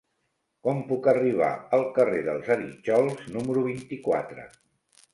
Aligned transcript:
Com 0.67 0.79
puc 0.91 1.09
arribar 1.11 1.51
al 1.79 1.87
carrer 1.99 2.23
dels 2.31 2.51
Arítjols 2.57 3.23
número 3.39 3.67
vint-i-quatre? 3.71 4.53